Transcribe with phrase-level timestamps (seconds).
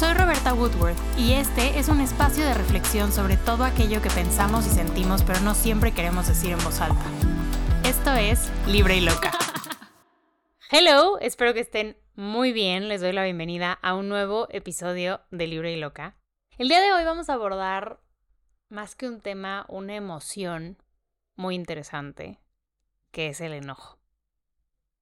[0.00, 4.66] Soy Roberta Woodworth y este es un espacio de reflexión sobre todo aquello que pensamos
[4.66, 7.04] y sentimos pero no siempre queremos decir en voz alta.
[7.84, 9.30] Esto es Libre y Loca.
[10.70, 12.88] Hello, espero que estén muy bien.
[12.88, 16.16] Les doy la bienvenida a un nuevo episodio de Libre y Loca.
[16.56, 18.00] El día de hoy vamos a abordar
[18.70, 20.82] más que un tema, una emoción
[21.36, 22.40] muy interesante,
[23.10, 23.98] que es el enojo.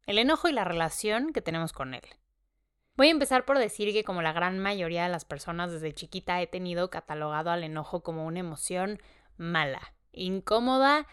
[0.07, 2.03] El enojo y la relación que tenemos con él.
[2.99, 6.43] Voy a empezar por decir que como la gran mayoría de las personas desde chiquita
[6.43, 9.01] he tenido catalogado al enojo como una emoción
[9.37, 11.07] mala, incómoda,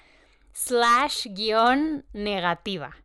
[0.52, 2.96] slash guion negativa.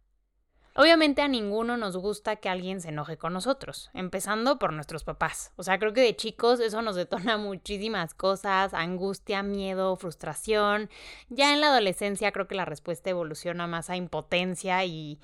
[0.74, 5.52] Obviamente a ninguno nos gusta que alguien se enoje con nosotros, empezando por nuestros papás.
[5.56, 10.88] O sea, creo que de chicos eso nos detona muchísimas cosas, angustia, miedo, frustración.
[11.28, 15.20] Ya en la adolescencia creo que la respuesta evoluciona más a impotencia y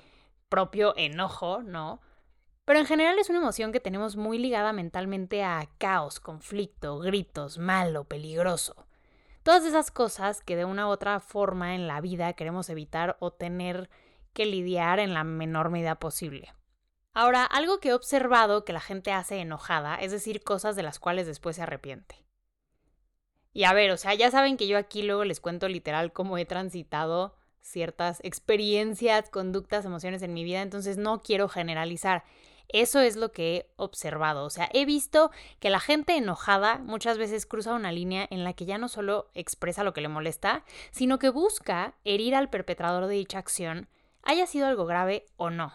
[0.47, 2.01] propio enojo, ¿no?
[2.67, 7.59] Pero en general es una emoción que tenemos muy ligada mentalmente a caos, conflicto, gritos,
[7.59, 8.75] malo, peligroso.
[9.41, 13.31] Todas esas cosas que de una u otra forma en la vida queremos evitar o
[13.31, 13.89] tener
[14.33, 16.53] que lidiar en la menor medida posible.
[17.13, 20.99] Ahora, algo que he observado que la gente hace enojada es decir cosas de las
[20.99, 22.25] cuales después se arrepiente.
[23.53, 26.37] Y a ver, o sea, ya saben que yo aquí luego les cuento literal cómo
[26.37, 32.25] he transitado ciertas experiencias, conductas, emociones en mi vida, entonces no quiero generalizar.
[32.69, 34.45] Eso es lo que he observado.
[34.45, 38.53] O sea, he visto que la gente enojada muchas veces cruza una línea en la
[38.53, 43.07] que ya no solo expresa lo que le molesta, sino que busca herir al perpetrador
[43.07, 43.87] de dicha acción
[44.23, 45.71] haya sido algo grave o no.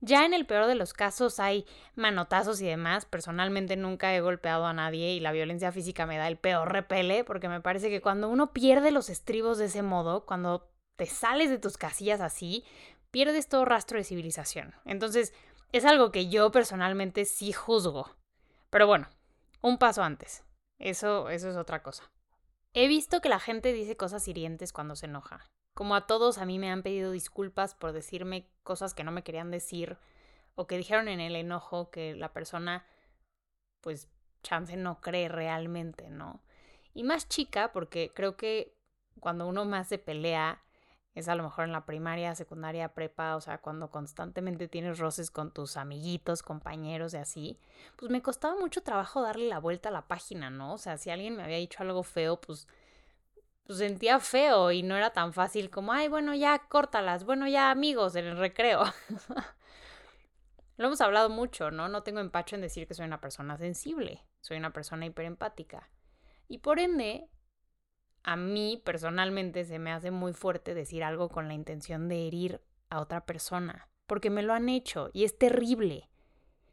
[0.00, 3.04] Ya en el peor de los casos hay manotazos y demás.
[3.04, 7.24] Personalmente nunca he golpeado a nadie y la violencia física me da el peor repele
[7.24, 11.50] porque me parece que cuando uno pierde los estribos de ese modo, cuando te sales
[11.50, 12.64] de tus casillas así,
[13.10, 14.74] pierdes todo rastro de civilización.
[14.84, 15.32] Entonces,
[15.72, 18.16] es algo que yo personalmente sí juzgo.
[18.70, 19.08] Pero bueno,
[19.60, 20.44] un paso antes.
[20.78, 22.10] Eso, eso es otra cosa.
[22.74, 25.50] He visto que la gente dice cosas hirientes cuando se enoja.
[25.74, 29.22] Como a todos, a mí me han pedido disculpas por decirme cosas que no me
[29.22, 29.98] querían decir
[30.54, 32.84] o que dijeron en el enojo que la persona,
[33.80, 34.08] pues,
[34.42, 36.42] chance no cree realmente, ¿no?
[36.94, 38.76] Y más chica, porque creo que
[39.20, 40.62] cuando uno más se pelea
[41.18, 45.30] es a lo mejor en la primaria, secundaria, prepa, o sea, cuando constantemente tienes roces
[45.30, 47.58] con tus amiguitos, compañeros y así,
[47.96, 50.74] pues me costaba mucho trabajo darle la vuelta a la página, ¿no?
[50.74, 52.68] O sea, si alguien me había dicho algo feo, pues
[53.68, 57.70] pues sentía feo y no era tan fácil como, ay, bueno, ya córtalas, bueno, ya
[57.70, 58.82] amigos en el recreo.
[60.78, 61.86] Lo hemos hablado mucho, ¿no?
[61.88, 65.90] No tengo empacho en decir que soy una persona sensible, soy una persona hiperempática.
[66.48, 67.28] Y por ende,
[68.28, 72.60] a mí personalmente se me hace muy fuerte decir algo con la intención de herir
[72.90, 76.10] a otra persona, porque me lo han hecho y es terrible.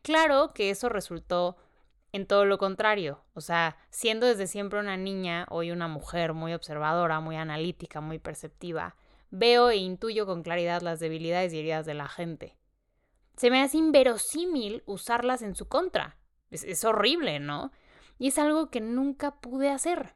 [0.01, 1.55] Claro que eso resultó
[2.11, 3.23] en todo lo contrario.
[3.35, 8.19] O sea, siendo desde siempre una niña, hoy una mujer muy observadora, muy analítica, muy
[8.19, 8.97] perceptiva,
[9.31, 12.57] veo e intuyo con claridad las debilidades y heridas de la gente.
[13.37, 16.17] Se me hace inverosímil usarlas en su contra.
[16.51, 17.71] Es, es horrible, ¿no?
[18.19, 20.15] Y es algo que nunca pude hacer.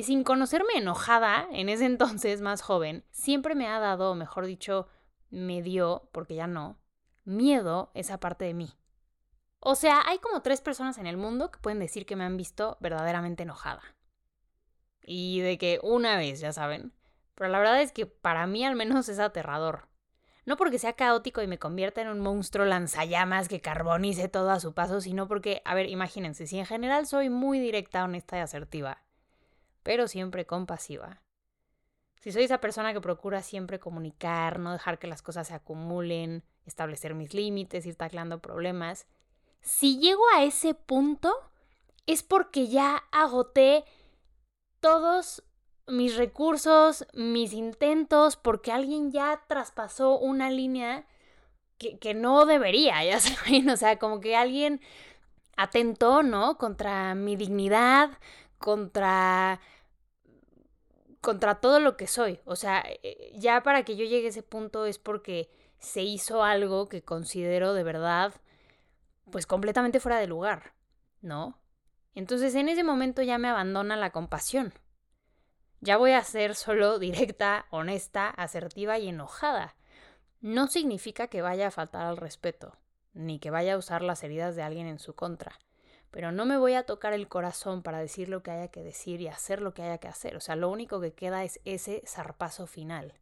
[0.00, 4.46] Y sin conocerme enojada, en ese entonces más joven, siempre me ha dado, o mejor
[4.46, 4.88] dicho,
[5.28, 6.80] me dio, porque ya no,
[7.24, 8.72] miedo esa parte de mí.
[9.58, 12.38] O sea, hay como tres personas en el mundo que pueden decir que me han
[12.38, 13.82] visto verdaderamente enojada.
[15.02, 16.94] Y de que una vez, ya saben.
[17.34, 19.90] Pero la verdad es que para mí al menos es aterrador.
[20.46, 24.60] No porque sea caótico y me convierta en un monstruo lanzallamas que carbonice todo a
[24.60, 28.40] su paso, sino porque, a ver, imagínense, si en general soy muy directa, honesta y
[28.40, 29.02] asertiva,
[29.82, 31.22] pero siempre compasiva.
[32.20, 36.44] Si soy esa persona que procura siempre comunicar, no dejar que las cosas se acumulen,
[36.66, 39.06] establecer mis límites, ir taclando problemas,
[39.62, 41.34] si llego a ese punto,
[42.06, 43.84] es porque ya agoté
[44.80, 45.44] todos
[45.86, 51.06] mis recursos, mis intentos, porque alguien ya traspasó una línea
[51.78, 54.80] que, no debería, ya saben, o sea, como que alguien
[55.56, 56.58] atentó, ¿no?
[56.58, 58.10] Contra mi dignidad,
[58.60, 59.60] contra
[61.20, 62.40] contra todo lo que soy.
[62.44, 66.44] O sea, eh, ya para que yo llegue a ese punto es porque se hizo
[66.44, 68.34] algo que considero de verdad
[69.30, 70.74] pues completamente fuera de lugar,
[71.22, 71.58] ¿no?
[72.14, 74.72] Entonces en ese momento ya me abandona la compasión.
[75.80, 79.76] Ya voy a ser solo directa, honesta, asertiva y enojada.
[80.40, 82.76] No significa que vaya a faltar al respeto,
[83.12, 85.58] ni que vaya a usar las heridas de alguien en su contra,
[86.10, 89.20] pero no me voy a tocar el corazón para decir lo que haya que decir
[89.20, 90.36] y hacer lo que haya que hacer.
[90.36, 93.14] O sea, lo único que queda es ese zarpazo final.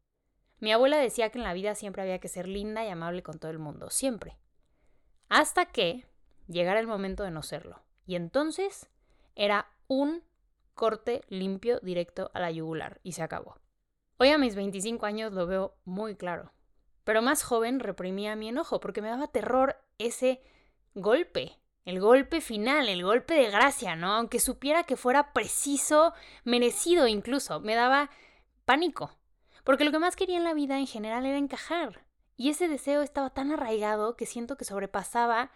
[0.60, 3.38] Mi abuela decía que en la vida siempre había que ser linda y amable con
[3.38, 4.38] todo el mundo, siempre.
[5.28, 6.06] Hasta que
[6.48, 7.82] llegara el momento de no serlo.
[8.06, 8.88] Y entonces
[9.36, 10.24] era un
[10.74, 13.56] corte limpio directo a la yugular y se acabó.
[14.16, 16.52] Hoy a mis 25 años lo veo muy claro.
[17.04, 20.42] Pero más joven reprimía mi enojo porque me daba terror ese
[20.94, 21.58] golpe,
[21.88, 24.12] el golpe final, el golpe de gracia, ¿no?
[24.12, 26.12] Aunque supiera que fuera preciso,
[26.44, 28.10] merecido incluso, me daba
[28.66, 29.16] pánico.
[29.64, 32.04] Porque lo que más quería en la vida en general era encajar.
[32.36, 35.50] Y ese deseo estaba tan arraigado que siento que sobrepasaba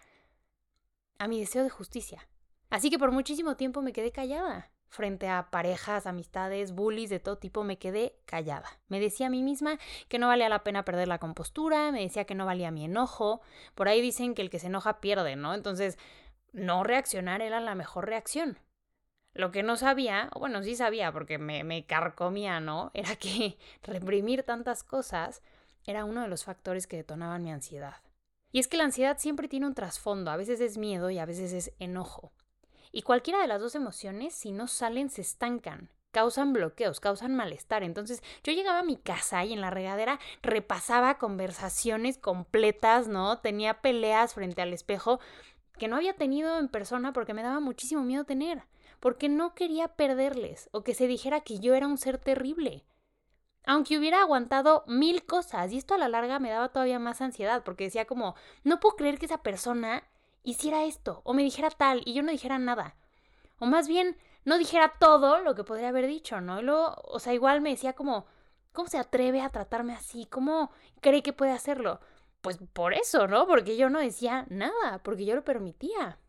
[1.19, 2.27] a mi deseo de justicia.
[2.71, 4.71] Así que por muchísimo tiempo me quedé callada.
[4.89, 8.79] Frente a parejas, amistades, bullies de todo tipo, me quedé callada.
[8.87, 9.77] Me decía a mí misma
[10.07, 13.41] que no valía la pena perder la compostura, me decía que no valía mi enojo.
[13.75, 15.53] Por ahí dicen que el que se enoja pierde, ¿no?
[15.53, 15.97] Entonces,
[16.53, 18.57] no reaccionar era la mejor reacción.
[19.33, 22.91] Lo que no sabía, bueno, sí sabía porque me, me carcomía, ¿no?
[22.93, 25.41] Era que reprimir tantas cosas
[25.85, 27.97] era uno de los factores que detonaban mi ansiedad.
[28.51, 31.25] Y es que la ansiedad siempre tiene un trasfondo, a veces es miedo y a
[31.25, 32.31] veces es enojo.
[32.91, 37.83] Y cualquiera de las dos emociones, si no salen, se estancan, causan bloqueos, causan malestar.
[37.83, 43.39] Entonces yo llegaba a mi casa y en la regadera repasaba conversaciones completas, ¿no?
[43.39, 45.19] Tenía peleas frente al espejo
[45.77, 48.63] que no había tenido en persona porque me daba muchísimo miedo tener,
[48.99, 52.85] porque no quería perderles o que se dijera que yo era un ser terrible
[53.65, 55.71] aunque hubiera aguantado mil cosas.
[55.71, 58.95] Y esto a la larga me daba todavía más ansiedad, porque decía como, no puedo
[58.95, 60.03] creer que esa persona
[60.43, 62.95] hiciera esto, o me dijera tal, y yo no dijera nada.
[63.59, 66.61] O más bien, no dijera todo lo que podría haber dicho, ¿no?
[66.61, 68.25] Luego, o sea, igual me decía como,
[68.73, 70.25] ¿cómo se atreve a tratarme así?
[70.25, 70.71] ¿Cómo
[71.01, 72.01] cree que puede hacerlo?
[72.43, 73.47] Pues por eso, ¿no?
[73.47, 76.19] Porque yo no decía nada, porque yo lo permitía.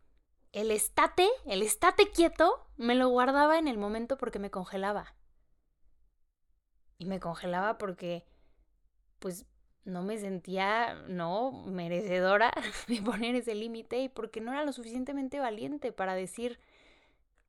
[0.52, 5.16] El estate, el estate quieto, me lo guardaba en el momento porque me congelaba
[6.98, 8.24] y me congelaba porque
[9.18, 9.44] pues
[9.84, 12.52] no me sentía, no, merecedora
[12.86, 16.60] de poner ese límite y porque no era lo suficientemente valiente para decir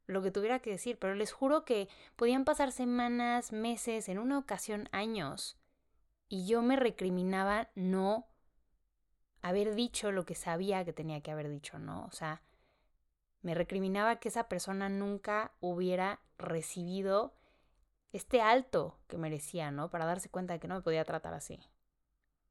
[0.07, 4.39] lo que tuviera que decir, pero les juro que podían pasar semanas, meses, en una
[4.39, 5.55] ocasión años,
[6.29, 8.27] y yo me recriminaba no
[9.45, 12.05] haber dicho lo que sabía que tenía que haber dicho, ¿no?
[12.05, 12.41] O sea,
[13.43, 17.35] me recriminaba que esa persona nunca hubiera recibido
[18.11, 19.91] este alto que merecía, ¿no?
[19.91, 21.59] Para darse cuenta de que no me podía tratar así.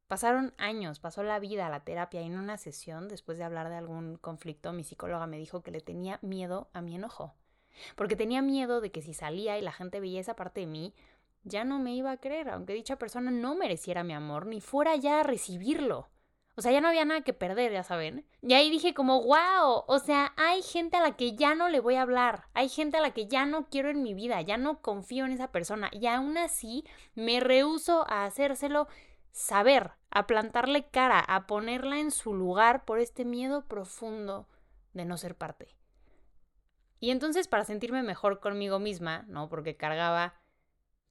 [0.06, 3.76] Pasaron años, pasó la vida, la terapia y en una sesión, después de hablar de
[3.76, 7.35] algún conflicto, mi psicóloga me dijo que le tenía miedo a mi enojo.
[7.96, 10.94] Porque tenía miedo de que si salía y la gente veía esa parte de mí,
[11.43, 14.94] ya no me iba a creer, aunque dicha persona no mereciera mi amor, ni fuera
[14.94, 16.08] ya a recibirlo.
[16.56, 18.25] O sea, ya no había nada que perder, ya saben.
[18.41, 21.81] Y ahí dije como, wow, o sea, hay gente a la que ya no le
[21.81, 24.56] voy a hablar, hay gente a la que ya no quiero en mi vida, ya
[24.56, 26.85] no confío en esa persona y aún así
[27.15, 28.87] me rehuso a hacérselo
[29.33, 34.47] saber, a plantarle cara, a ponerla en su lugar por este miedo profundo
[34.93, 35.75] de no ser parte.
[37.01, 39.49] Y entonces para sentirme mejor conmigo misma, ¿no?
[39.49, 40.35] Porque cargaba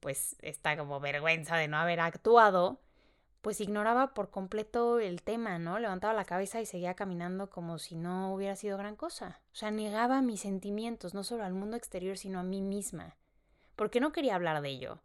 [0.00, 2.80] pues esta como vergüenza de no haber actuado,
[3.44, 5.78] pues ignoraba por completo el tema, ¿no?
[5.78, 9.42] Levantaba la cabeza y seguía caminando como si no hubiera sido gran cosa.
[9.52, 13.16] O sea, negaba mis sentimientos, no solo al mundo exterior, sino a mí misma.
[13.76, 14.98] Porque no quería hablar de ello.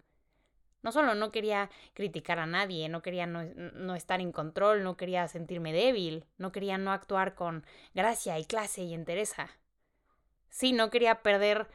[0.81, 4.95] No solo no quería criticar a nadie, no quería no, no, estar en control, no
[4.95, 9.49] quería sentirme débil, no quería no actuar con gracia y clase y entereza.
[10.49, 11.67] Sí, no quería perder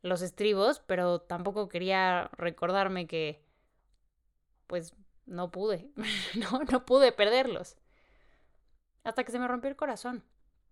[0.00, 3.44] los estribos, pero tampoco quería recordarme que,
[4.66, 4.94] pues,
[5.26, 5.90] no pude,
[6.34, 7.76] no, no pude perderlos.
[9.04, 10.24] Hasta que se me rompió el corazón.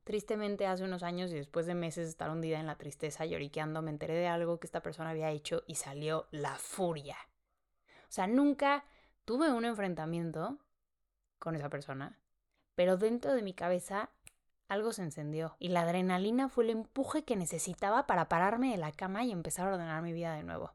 [0.05, 3.81] Tristemente hace unos años y después de meses de estar hundida en la tristeza lloriqueando,
[3.81, 7.17] me enteré de algo que esta persona había hecho y salió la furia.
[8.09, 8.85] O sea, nunca
[9.25, 10.59] tuve un enfrentamiento
[11.39, 12.19] con esa persona,
[12.75, 14.11] pero dentro de mi cabeza
[14.69, 18.93] algo se encendió y la adrenalina fue el empuje que necesitaba para pararme de la
[18.93, 20.73] cama y empezar a ordenar mi vida de nuevo.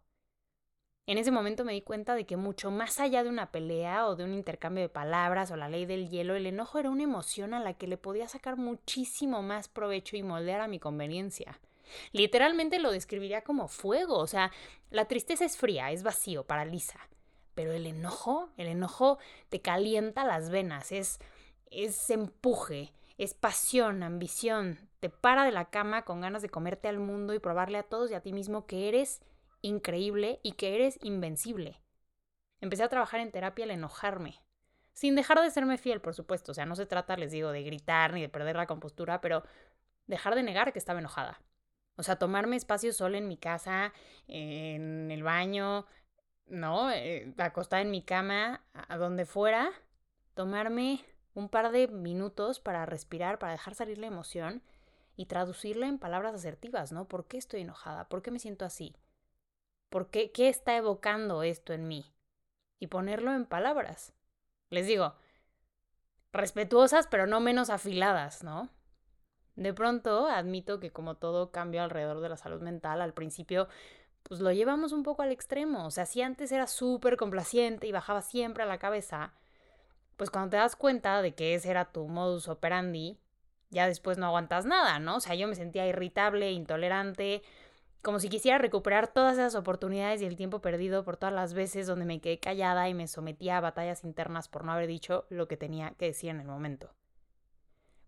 [1.09, 4.15] En ese momento me di cuenta de que mucho más allá de una pelea o
[4.15, 7.55] de un intercambio de palabras o la ley del hielo, el enojo era una emoción
[7.55, 11.59] a la que le podía sacar muchísimo más provecho y moldear a mi conveniencia.
[12.11, 14.51] Literalmente lo describiría como fuego, o sea,
[14.91, 16.99] la tristeza es fría, es vacío, paraliza,
[17.55, 19.17] pero el enojo, el enojo
[19.49, 21.17] te calienta las venas, es
[21.71, 26.99] es empuje, es pasión, ambición, te para de la cama con ganas de comerte al
[26.99, 29.21] mundo y probarle a todos y a ti mismo que eres
[29.61, 31.81] increíble y que eres invencible.
[32.61, 34.41] Empecé a trabajar en terapia al enojarme,
[34.93, 36.51] sin dejar de serme fiel, por supuesto.
[36.51, 39.43] O sea, no se trata, les digo, de gritar ni de perder la compostura, pero
[40.07, 41.41] dejar de negar que estaba enojada.
[41.95, 43.93] O sea, tomarme espacio solo en mi casa,
[44.27, 45.85] en el baño,
[46.47, 46.91] ¿no?
[46.91, 49.71] Eh, acostada en mi cama, a donde fuera,
[50.33, 54.63] tomarme un par de minutos para respirar, para dejar salir la emoción
[55.15, 57.07] y traducirla en palabras asertivas, ¿no?
[57.07, 58.07] ¿Por qué estoy enojada?
[58.07, 58.95] ¿Por qué me siento así?
[59.89, 62.13] ¿Por qué, qué está evocando esto en mí?
[62.79, 64.13] Y ponerlo en palabras.
[64.69, 65.15] Les digo,
[66.31, 68.69] respetuosas pero no menos afiladas, ¿no?
[69.55, 73.67] De pronto, admito que como todo cambio alrededor de la salud mental, al principio
[74.23, 75.85] pues lo llevamos un poco al extremo.
[75.85, 79.33] O sea, si antes era súper complaciente y bajaba siempre a la cabeza,
[80.17, 83.17] pues cuando te das cuenta de que ese era tu modus operandi,
[83.69, 85.17] ya después no aguantas nada, ¿no?
[85.17, 87.41] O sea, yo me sentía irritable, intolerante,
[88.01, 91.87] como si quisiera recuperar todas esas oportunidades y el tiempo perdido por todas las veces
[91.87, 95.47] donde me quedé callada y me sometía a batallas internas por no haber dicho lo
[95.47, 96.93] que tenía que decir en el momento.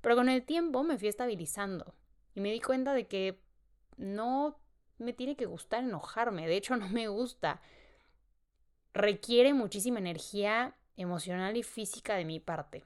[0.02, 1.94] Pero con el tiempo me fui estabilizando
[2.34, 3.42] y me di cuenta de que
[3.98, 4.60] no
[4.98, 7.62] me tiene que gustar enojarme, de hecho no me gusta.
[8.94, 12.86] Requiere muchísima energía emocional y física de mi parte.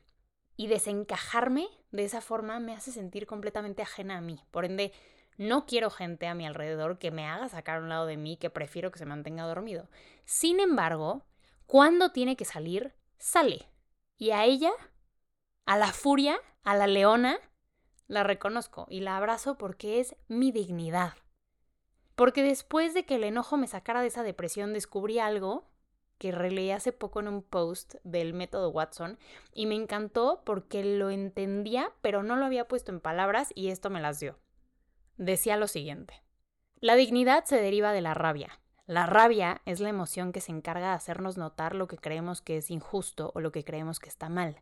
[0.57, 4.39] Y desencajarme de esa forma me hace sentir completamente ajena a mí.
[4.51, 4.93] Por ende,
[5.37, 8.49] no quiero gente a mi alrededor que me haga sacar un lado de mí que
[8.49, 9.89] prefiero que se mantenga dormido.
[10.23, 11.23] Sin embargo,
[11.65, 13.69] cuando tiene que salir, sale.
[14.17, 14.71] Y a ella,
[15.65, 17.39] a la furia, a la leona,
[18.07, 21.13] la reconozco y la abrazo porque es mi dignidad.
[22.15, 25.67] Porque después de que el enojo me sacara de esa depresión, descubrí algo
[26.17, 29.19] que releí hace poco en un post del método Watson
[29.53, 33.89] y me encantó porque lo entendía, pero no lo había puesto en palabras y esto
[33.89, 34.37] me las dio.
[35.17, 36.21] Decía lo siguiente.
[36.81, 38.59] La dignidad se deriva de la rabia.
[38.85, 42.57] La rabia es la emoción que se encarga de hacernos notar lo que creemos que
[42.57, 44.61] es injusto o lo que creemos que está mal.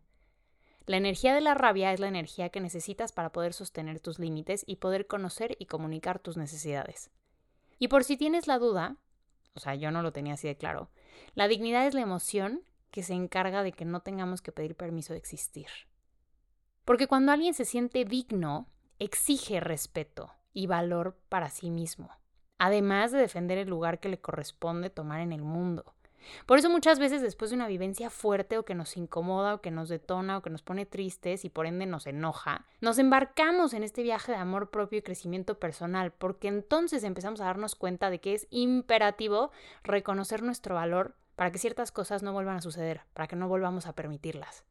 [0.86, 4.63] La energía de la rabia es la energía que necesitas para poder sostener tus límites
[4.67, 7.10] y poder conocer y comunicar tus necesidades.
[7.79, 8.98] Y por si tienes la duda,
[9.55, 10.91] o sea, yo no lo tenía así de claro,
[11.33, 15.13] la dignidad es la emoción que se encarga de que no tengamos que pedir permiso
[15.13, 15.67] de existir.
[16.86, 18.67] Porque cuando alguien se siente digno,
[19.00, 22.10] exige respeto y valor para sí mismo,
[22.57, 25.95] además de defender el lugar que le corresponde tomar en el mundo.
[26.45, 29.72] Por eso muchas veces después de una vivencia fuerte o que nos incomoda o que
[29.72, 33.83] nos detona o que nos pone tristes y por ende nos enoja, nos embarcamos en
[33.83, 38.19] este viaje de amor propio y crecimiento personal porque entonces empezamos a darnos cuenta de
[38.19, 39.51] que es imperativo
[39.83, 43.88] reconocer nuestro valor para que ciertas cosas no vuelvan a suceder, para que no volvamos
[43.88, 44.63] a permitirlas.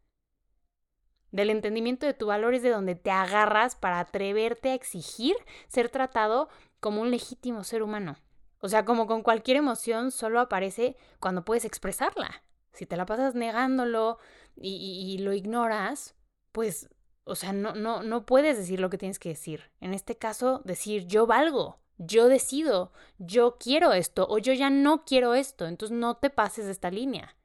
[1.33, 5.35] Del entendimiento de tu valor es de donde te agarras para atreverte a exigir
[5.67, 6.49] ser tratado
[6.79, 8.17] como un legítimo ser humano.
[8.61, 12.45] O sea, como con cualquier emoción, solo aparece cuando puedes expresarla.
[12.73, 14.19] Si te la pasas negándolo
[14.57, 16.15] y, lo ignoras,
[16.53, 16.89] pues,
[17.25, 19.71] o sea, no, no, no puedes decir lo que tienes que decir.
[19.81, 25.05] En este caso, decir yo valgo, yo decido, yo quiero esto o yo ya no
[25.05, 27.37] quiero esto, entonces no te pases de esta línea.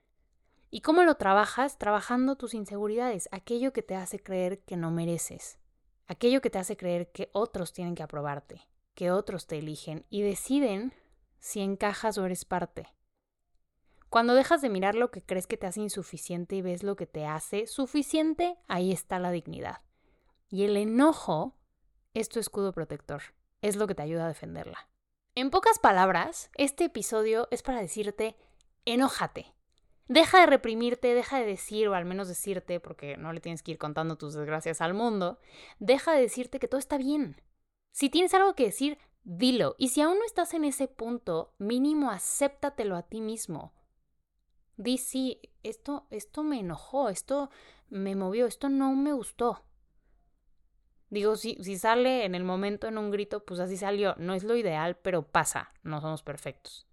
[0.70, 1.78] ¿Y cómo lo trabajas?
[1.78, 5.60] Trabajando tus inseguridades, aquello que te hace creer que no mereces,
[6.08, 10.24] aquello que te hace creer que otros tienen que aprobarte, que otros te eligen y
[10.24, 10.94] deciden
[11.40, 12.94] si encajas o eres parte.
[14.10, 17.08] Cuando dejas de mirar lo que crees que te hace insuficiente y ves lo que
[17.08, 19.82] te hace suficiente, ahí está la dignidad.
[20.50, 21.56] Y el enojo
[22.14, 23.22] es tu escudo protector,
[23.62, 24.90] es lo que te ayuda a defenderla.
[25.36, 28.36] En pocas palabras, este episodio es para decirte,
[28.86, 29.54] enójate.
[30.08, 33.72] Deja de reprimirte, deja de decir, o al menos decirte, porque no le tienes que
[33.72, 35.40] ir contando tus desgracias al mundo,
[35.80, 37.42] deja de decirte que todo está bien.
[37.92, 39.76] Si tienes algo que decir, dilo.
[39.78, 43.74] Y si aún no estás en ese punto, mínimo acéptatelo a ti mismo.
[44.78, 47.50] Di sí, esto, esto me enojó, esto
[47.90, 49.64] me movió, esto no me gustó.
[51.10, 54.16] Digo, si, si sale en el momento en un grito, pues así salió.
[54.18, 56.87] No es lo ideal, pero pasa, no somos perfectos.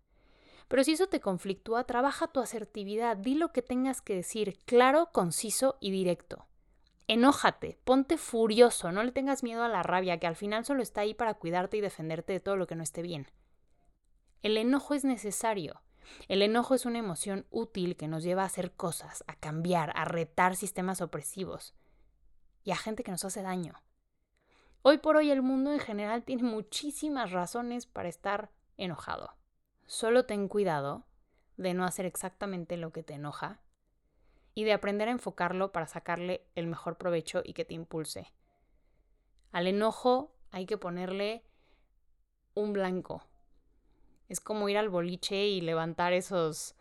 [0.68, 5.10] Pero si eso te conflictúa, trabaja tu asertividad, di lo que tengas que decir, claro,
[5.12, 6.46] conciso y directo.
[7.06, 11.02] Enójate, ponte furioso, no le tengas miedo a la rabia, que al final solo está
[11.02, 13.28] ahí para cuidarte y defenderte de todo lo que no esté bien.
[14.42, 15.82] El enojo es necesario.
[16.28, 20.04] El enojo es una emoción útil que nos lleva a hacer cosas, a cambiar, a
[20.04, 21.74] retar sistemas opresivos
[22.62, 23.74] y a gente que nos hace daño.
[24.82, 29.34] Hoy por hoy el mundo en general tiene muchísimas razones para estar enojado.
[29.94, 31.04] Solo ten cuidado
[31.56, 33.60] de no hacer exactamente lo que te enoja
[34.52, 38.32] y de aprender a enfocarlo para sacarle el mejor provecho y que te impulse.
[39.52, 41.44] Al enojo hay que ponerle
[42.54, 43.22] un blanco.
[44.28, 46.74] Es como ir al boliche y levantar esos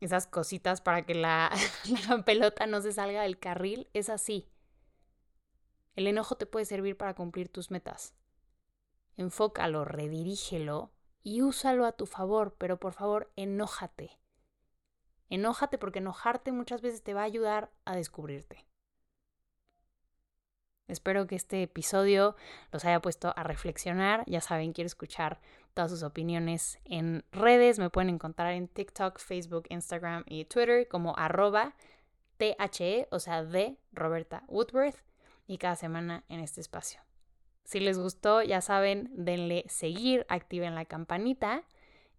[0.00, 1.50] esas cositas para que la,
[2.10, 3.88] la pelota no se salga del carril.
[3.94, 4.46] Es así.
[5.96, 8.12] El enojo te puede servir para cumplir tus metas.
[9.16, 10.90] Enfócalo, redirígelo
[11.22, 14.18] y úsalo a tu favor, pero por favor, enójate.
[15.28, 18.66] Enójate porque enojarte muchas veces te va a ayudar a descubrirte.
[20.88, 22.34] Espero que este episodio
[22.72, 24.24] los haya puesto a reflexionar.
[24.26, 25.40] Ya saben, quiero escuchar
[25.72, 27.78] todas sus opiniones en redes.
[27.78, 31.76] Me pueden encontrar en TikTok, Facebook, Instagram y Twitter como arroba
[32.38, 34.96] THE, o sea, de Roberta Woodworth,
[35.46, 37.00] y cada semana en este espacio.
[37.64, 41.64] Si les gustó, ya saben, denle seguir, activen la campanita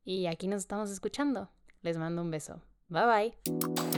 [0.03, 1.49] y aquí nos estamos escuchando.
[1.81, 2.61] Les mando un beso.
[2.87, 3.90] Bye bye.